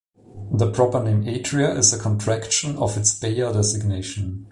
The 0.51 0.71
proper 0.71 1.03
name 1.03 1.25
Atria 1.25 1.77
is 1.77 1.93
a 1.93 1.99
contraction 1.99 2.75
of 2.77 2.97
its 2.97 3.13
Bayer 3.13 3.53
designation. 3.53 4.47